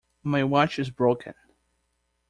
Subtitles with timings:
[0.23, 1.35] My watch is broken.